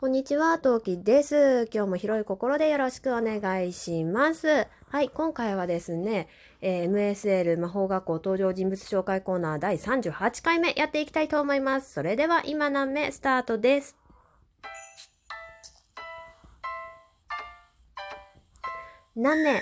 [0.00, 1.68] こんにちは、トウキです。
[1.70, 4.66] 今日も広い心でよろしくお願いします。
[4.88, 6.26] はい、今回はですね、
[6.62, 11.92] えー、MSL 魔法学校登場人物紹介コーナー第38回目やっていきたいと思います。
[11.92, 13.98] それでは今何目スタートです。
[19.14, 19.60] 何年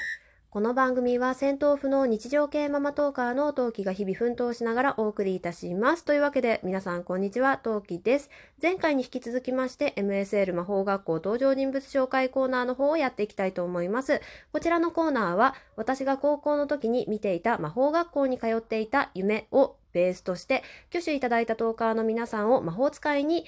[0.59, 6.05] この番組は戦闘不能日常系ママトーカーの陶器が日々奮闘しながらお送りいたします。
[6.05, 8.29] というわけで皆さんこんにちは、陶器です。
[8.61, 14.21] 前回に引き続きまして MSL 魔法学校登場人物紹介コーナーの方をやっていきたいと思います。
[14.53, 23.45] こちらのコーナーは私が高校の時に見ていた魔法学校に通っていた夢をベースとして挙手いただいたトーカーの皆さんを魔法使いに、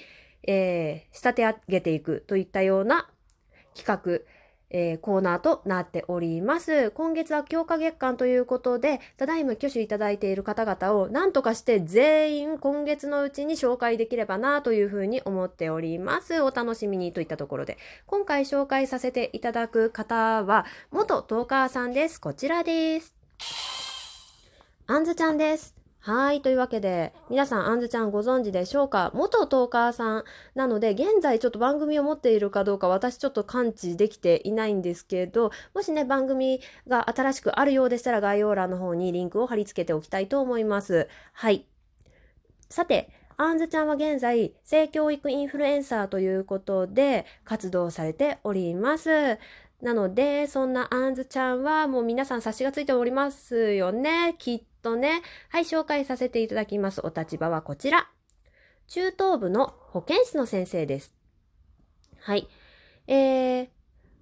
[0.47, 3.09] えー、仕立て上げていくといったような
[3.75, 4.40] 企画
[4.71, 6.91] えー、コーナーとなっております。
[6.91, 16.41] 今月は強化月間ということで、ただいま挙手いただいている方々を何とかして全員今月のうちに紹介できればなというふうに思っております。
[16.41, 22.19] お楽しみにといったところで、今回紹介させていただく方は、元トーカーさんです。
[22.19, 23.13] こちらです。
[24.87, 25.80] あんずちゃんです。
[26.03, 26.41] はい。
[26.41, 29.11] というわけで、皆さん、あんずちゃんご存知でしょうか？
[29.13, 30.23] 元トーカーさん
[30.55, 41.07] なので、現在ちょっと番組を持っているかどうか私ちょっと感知できていないんですけど、もしね、番組が新しくあるようでしたら概要欄の方にリンクを貼り付けておきたいと思います。
[41.33, 41.67] はい。
[42.67, 49.37] さて、あんずちゃんは現在、性教育インフルエンサーということで活動されております。
[49.83, 54.35] なので、そんなあんずちゃんはもう皆さん察しがついておりますよね。
[54.39, 55.21] きっとね。
[55.49, 57.01] はい、紹介させていただきます。
[57.03, 58.09] お立場はこちら。
[58.87, 61.13] 中等部の保健室の先生です。
[62.19, 62.47] はい。
[63.07, 63.67] えー、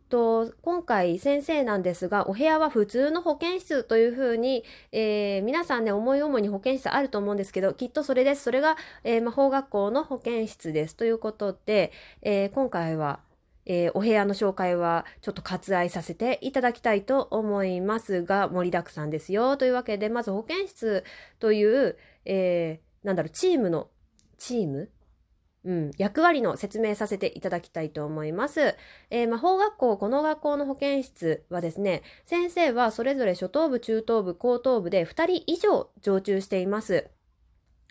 [0.10, 8.44] と、今回先生なんですが、お部屋は普通の保健室というふうに、えー、皆さんね、思い思いに保健室あると思うんですけど、きっとそれです。
[8.44, 10.96] それが、えー、魔法学校の保健室です。
[10.96, 13.20] ということで、えー、今回は、
[13.70, 19.58] えー、お部屋の紹介はちょっと割愛させていただきたいと思いますが、盛りだくさんですよ。
[19.58, 21.06] というわけで、まず保健室
[21.40, 21.96] という、
[22.26, 23.92] えー、なんだろう、チームの、
[24.40, 24.90] チーム？
[25.66, 28.76] うん、役割の説明させていただきたいと思います。
[29.12, 37.10] えー、魔法学校、この学校の保健室はですね、先生はそれぞれ初等部、中等部、高等部で2人以上常駐しています。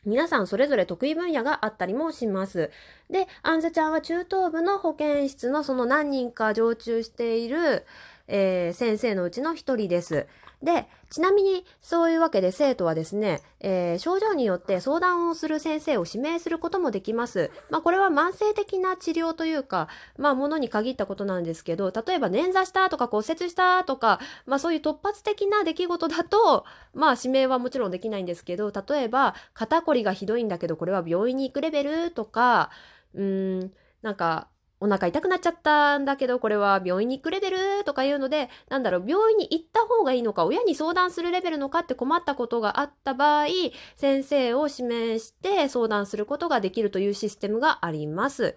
[0.04, 2.70] 皆さんそれぞれ得意分野があったりもします。
[3.10, 7.84] で、アンズちゃんは中等部の保健室のその何人か常駐している、
[8.28, 10.26] えー、先生のうちの一人です。
[10.62, 17.50] で、ちなみにそういうわけで生徒はですね、えー、症状によって相談をする先生を指名することもできます。
[17.70, 32.70] まあこれは慢性的な治療というか、まあものに限ったことなんですけど、例えば捻挫したとか骨折したとか、まあそういう突発的な出来事だと、まあ指名はもちろんできないんですけど、例えば肩こりがひどいんだけどこれは病院に行くレベルとか、
[33.14, 34.48] うーん、なんか
[34.80, 43.46] お腹痛くなっちゃったんだけど、これは病院に行くレベルとかいうので、なんだろう、病院に行った方がいいのか、親に相談するレベルのかって困ったことがあった場合、
[43.96, 48.56] 先生を指名して相談することができるというシステムがあります。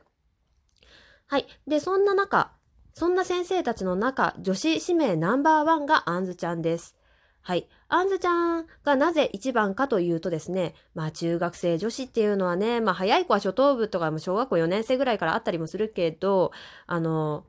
[1.27, 1.47] はい。
[1.65, 2.51] で、そんな中、
[2.93, 6.95] そんな先生たちの中、女子指名ナンバーワンがあんずちゃんです。
[7.41, 7.67] はい。
[7.93, 16.53] あんずちゃんがなぜ一番かというとですね、まあ中学生女子っていうのはね、まあ早い子は初等部とかも小学校4年生ぐらいからあったりもするけど、
[16.87, 17.43] あの、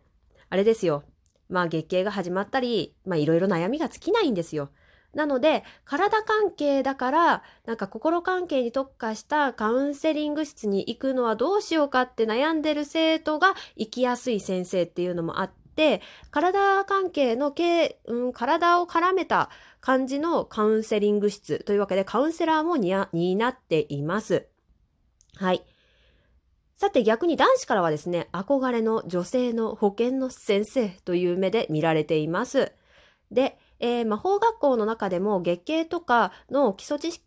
[0.50, 1.04] あれですよ。
[1.48, 4.70] まあ月経が始まったり、まあいろいろ悩みが尽きないんですよ。
[5.14, 15.61] なので、体関係だから、なんか心関係に特化したカウンセリング室に行くのはどうしようかって悩んでる生徒が行きやすい先生っていうのもあって、
[16.30, 17.54] 体関係の、
[18.06, 19.50] うん、体を絡めた
[19.80, 24.46] 感じのカウンセリング室というわけでカウンセラーも担っています。
[25.36, 25.64] はい。
[26.76, 32.72] さて逆に男子からはですね、憧れの女性の保健の先生という目で見られています。
[33.30, 37.24] で、えー、魔法学校の中でも月経とかの基礎知識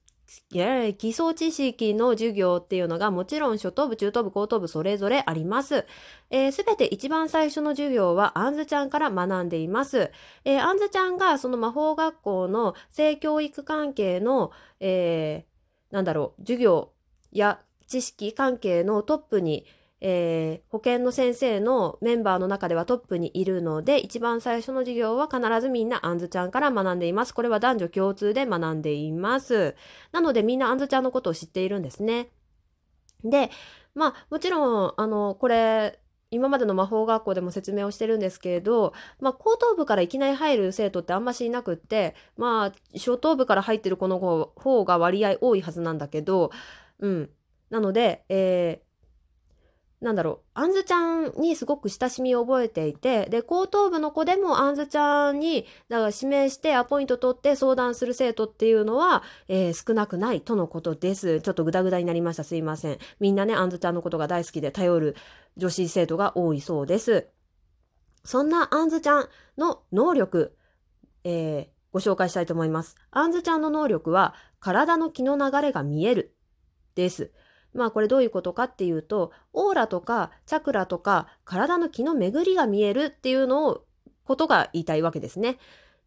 [0.97, 5.65] 基礎知識の授業っていうのがもちろん初等部、中等部、高等部それぞれあります。
[5.65, 5.85] す、
[6.29, 10.11] えー、べ、て一番最初の授業はあんずちゃんから学んでいます。
[10.45, 16.91] えー、あんずちゃんがその魔法学校の性教育関係の、えー、なんだろう、授業
[17.31, 19.65] や知識関係のトップに
[20.01, 27.33] えー、保健の先生のメンバーの中ではトップにいるので、一番最初の授業は必ずみんなあんずちゃんから学んでいます。
[27.33, 29.75] これは男女共通で学んでいます。
[30.11, 32.29] なのでみんなあんずちゃんのことを知っているんですね。
[33.23, 33.49] で、
[33.95, 35.99] まあもちろん、あの、これ、
[36.31, 46.51] 今までの魔法学校でも説明をしてるんですけれど、まあ、高等部からいきなり入る生徒ってあんましいなくって、まあ、初等部から入ってる子の方が割合多いはずなんだけど、
[46.99, 47.29] うん。
[47.69, 48.84] なので、えー
[50.05, 61.41] なんだろう、あんずちゃんにすごく親しみを覚えていて、で、高等部の子でもあんずちゃんに、だから指名してアポイント取って相談する生徒っていうのは、えー、少なくないとのことです。
[61.41, 62.43] ちょっとグダグダになりました。
[62.43, 62.99] すいません。
[63.19, 65.15] みんなね、あんずちゃんのことが大好きで頼る
[65.57, 67.25] 女子生徒が多いそうです。
[68.23, 70.55] そんなあんずちゃんの能力、
[71.23, 72.95] えー、ご紹介したいと思います。
[73.09, 76.35] あんずちゃんの能力は、体の気の流れが見える、
[76.93, 77.31] です。
[77.75, 83.85] まあこれどういうことかっていうと、オーラとかチャクラとか体の気の巡りが見えるっていうのを、
[84.23, 85.57] ことが言いたいわけですね。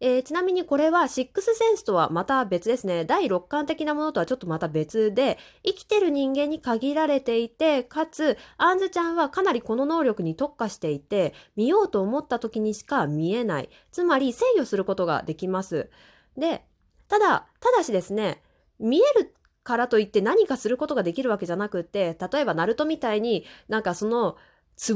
[0.00, 3.04] えー、ちなみにこれはシックスセンスとはまた別ですね。
[3.04, 13.70] 第六感的なものとはちょっとまた別で、生きてる人間に限られていて、かつ、アンズちゃんはかなりこの能力に特化していて、見ようと思った時にしか見えない。
[13.90, 15.90] つまり制御することができます。
[16.36, 16.64] で、
[17.08, 18.40] ただ、ただしですね、
[18.78, 19.34] 見える
[19.68, 24.36] からといって何かすることができるわけじゃなくって、例えばナルトみたいになんかその、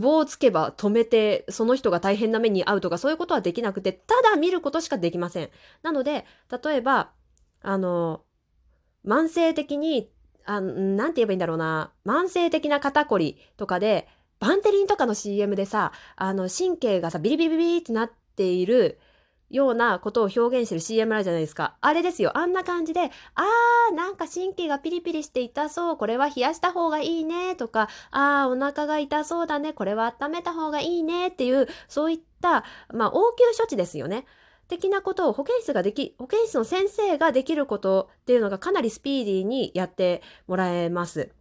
[0.01, 5.51] 壺をつけば止めて、その人が大変な目に遭うとかそういうことはできなくて、ただ見ることしかできません。
[5.83, 6.25] なので、
[6.65, 7.11] 例えば、
[7.61, 8.23] あの、
[9.05, 10.11] 慢性的に、
[10.47, 14.09] あなんて言えばいいんだろうな、慢性的な肩こりとかで、
[14.39, 18.99] バンテリンとかの CM でさ、あの、神経がさ、ビリビリビリってなっている、
[19.52, 21.76] ようなことを表現してる CM あるじゃないですか。
[21.81, 22.37] あれですよ。
[22.37, 25.96] あんな感じで、あー、なんか神経がピリピリして痛そう。
[25.96, 27.54] これは冷やした方がいいね。
[27.54, 29.75] とか、あー、お腹が痛そうだね。
[29.75, 31.28] これは温めた方がいいね。
[31.28, 34.25] っていう、そういった、まあ、応急処置ですよね。
[34.69, 41.34] 的なことを保健室ができ、保健室の先生ができることっていうのがかなりスピーディーにやってもらえます。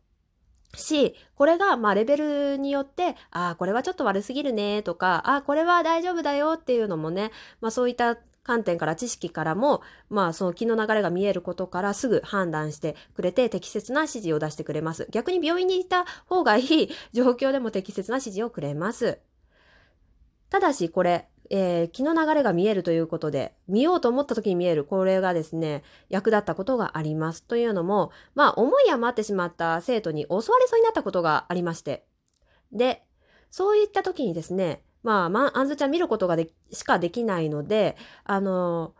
[0.75, 15.07] し、これが、まあ、レベルによって、ああ、これはちょっと悪すぎるね、とか、ああ、これは大丈夫だよっていうのもね、まあ、そういった観点から知識からも、まあ、その気の流れが見えることからすぐ判断してくれて適切な指示を出してくれます。
[15.12, 19.19] 逆に病院にいた方がいい状況でも適切な指示をくれます。
[20.50, 27.44] ただし、これ、えー、気の流れが見えるということで、見ようと思った時に見える、これがですね、役立ったことがあります。
[27.44, 32.06] というのも、まあ、思い余ってしまった生徒に襲われそうになったことがありまして。
[32.71, 33.03] で、
[33.50, 38.94] そういった時にですね、まあ、まあ、あんずちゃん見ることがでしかできないので、あの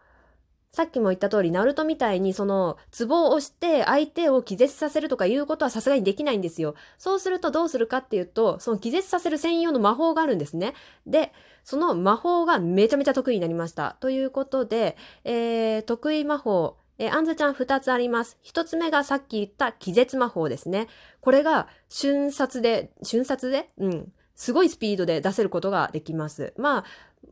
[0.71, 6.75] さっきも言った通り、ナルトみたいにその、ツボを押して相手を気絶させるとかいうことはさすがにできないんですよ。
[6.97, 10.73] そうするとどうするかっていうと、その気絶させる専用の魔法があるんですね。
[11.06, 11.33] で、
[11.65, 13.97] その魔法がめちゃめちゃ得意になりました。
[14.00, 14.95] ということで、
[15.25, 18.38] えー、得意魔法、えー、あんずちゃん二つあります。
[18.41, 20.88] 一つ目がさっき言った気絶魔法ですね。
[21.19, 23.68] これが瞬殺で、瞬殺で？
[23.77, 24.13] うん。
[24.35, 26.53] すごいスピードで出せることができます。
[26.57, 26.85] まあ、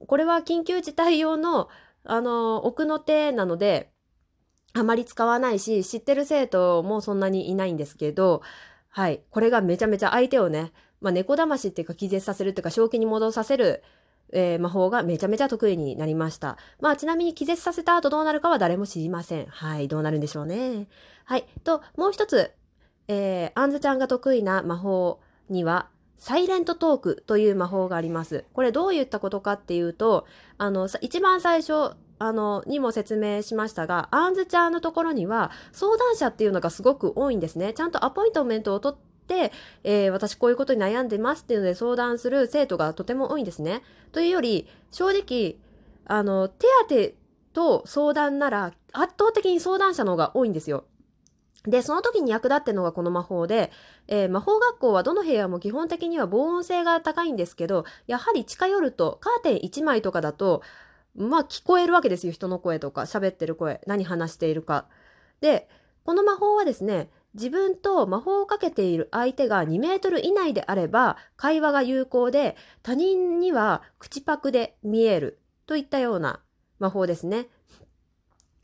[0.06, 1.70] これは緊急事態用の
[2.04, 3.92] あの、奥の手なので、
[4.74, 8.42] あまり使わないし、知ってる生徒もそんなにいないんですけど、
[8.90, 9.22] はい。
[9.30, 13.84] これがめちゃめちゃ相手をね、まあ、猫騙しっていうか気絶させるっていうか、正気に戻させる、
[14.32, 16.58] えー、魔法がめちゃめちゃ得意になりました。
[16.80, 19.46] まあ、ちなみに気絶させた後どうなるかは誰も知りません。
[19.48, 19.88] はい。
[19.88, 20.88] どうなるんでしょうね。
[21.26, 21.46] はい。
[21.64, 22.52] と、もう一つ、
[23.08, 25.20] えー、あんずちゃんが得意な魔法
[25.50, 28.46] には、サイレントトークという魔法があります。
[28.54, 30.28] これどういったことかっていうと、
[30.58, 37.74] あの、一番最初、あの、にも説明しましたが、アンズちゃんのところには相談者っていうのがすごく多いんですね。
[37.74, 39.54] ちゃんとアポイントメントを取って、
[39.86, 43.82] えー、私こういうことに悩んでますっていうので相談する生徒がとても多いんですね。
[44.12, 45.56] というより、正直、
[46.06, 46.68] あの、手
[47.54, 50.84] 当と相談なら圧倒的に相談者の方が多いんですよ。
[51.66, 53.72] で、その時に役立ってのがこの魔法で、
[54.08, 60.62] えー、魔法学校はどの部屋も基本的には防音性が高いんですけど、やはり近寄るとカーテン1枚とかだと、
[61.16, 62.32] まあ聞こえるわけですよ。
[62.32, 64.86] 人の声とか、喋ってる声、何話しているか。
[65.42, 65.68] で、
[66.06, 76.42] この魔法はですね、自分と魔法をかけている相手が2メートル以内であれば会話が有効で他人には口パクで見えるといったような
[76.80, 77.48] 魔法ですね。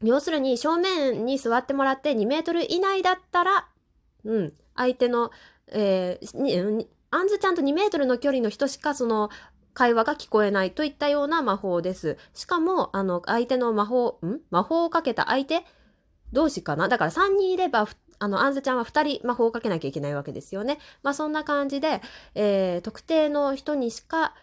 [0.03, 3.67] 要するに正面に座ってもらって2メートル以内だったら、
[4.23, 5.31] うん、相手の、
[5.71, 9.29] えー、あんずちゃんと2メートルの距離の人しかその
[9.75, 12.17] 会話が聞こえないといったような魔法です。
[12.33, 14.39] しかも、あの、相手の魔法、ん？
[14.49, 15.65] 魔法をかけた相手
[16.31, 16.87] 同士かな？
[16.87, 17.87] だから3人いれば、
[18.17, 20.79] あの、あんずちゃんは2人魔法をかけなきゃいけないわけですよね。
[21.03, 22.01] まあそんな感じで、
[22.35, 24.33] えー、特定の人にしか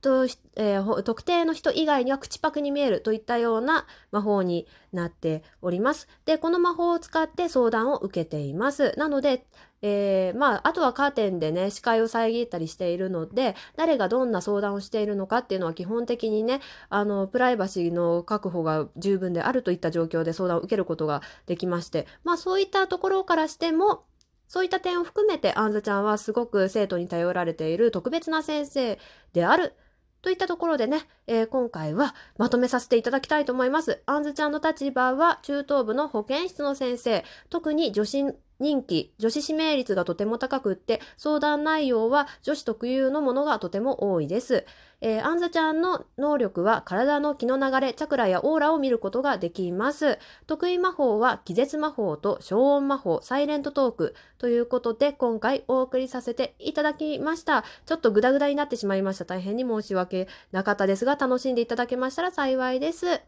[0.00, 0.24] と、
[0.56, 6.08] えー、特定の人以外には口パクに見えるといったような魔法になっております。
[6.24, 8.94] で、この魔法を使って相談を受けています。
[8.96, 9.46] なので、
[9.82, 24.04] えー、まあ、あとはカーテンでね、視界を遮ったりしているので、誰がどんな相談をしているのかっていうのは基本的にね、あの、プライバシーの確保が十分であるといった状況で相談を受けることができまして、まあ、そういったところからしても、
[24.48, 28.98] そういった点を含めて、あんずちゃんはすごく生徒に頼られている特別な先生
[29.32, 29.74] である。
[30.22, 34.02] といったところでね、えー、今回はまとめさせていただきたいと思います。
[34.06, 38.24] あんずちゃんの立場は中等部の保健室の先生、特に女子
[38.60, 44.66] 人気、女子指名率がとても高くって、相談内容は女子特有のものがとても多いです。
[45.02, 50.18] えー、アンザちゃんの能力は体の気の流れ、チャクラやオーラを見ることができます。
[50.46, 57.64] 得意魔法は気絶魔法と消音魔法、サイレントトークということで今回お送りさせていただきました。
[57.86, 59.24] ちょっとグダグダになってしまいました。
[59.24, 63.22] 大変に申し訳なかったですが楽しんでいただけましたら幸いです。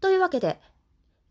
[0.00, 0.58] というわけで、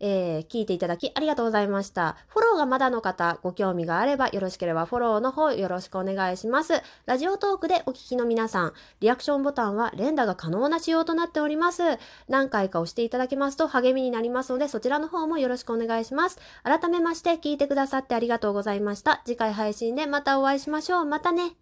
[0.00, 2.16] えー、聞いていただきありがとうございました。
[2.28, 6.82] フォローがまだの方、ご興味があればよろしければフォローの方よろしくお願いします。
[7.06, 11.82] ラジオトークでお聞きの皆さん、リアクションボタンは連打が可能な仕様となっております。
[12.28, 16.38] 何回か押していただけますと励みになりますので、そちらの方もよろしくお願いします。
[16.64, 19.22] 改めまして聞いてくださってありがとうございました。
[19.24, 21.04] 次回配信でまたお会いしましょう。
[21.04, 21.52] またね。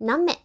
[0.00, 0.43] 何名？